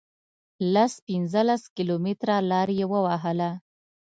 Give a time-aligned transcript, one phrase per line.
[0.73, 3.51] لس پنځلس کیلومتره لار یې ووهله.